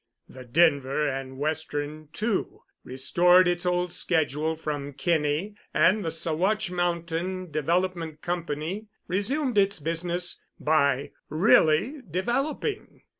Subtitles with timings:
[0.27, 7.51] The Denver and Western, too, restored its old schedule from Kinney, and the Saguache Mountain
[7.51, 13.03] Development Company resumed its business by really developing.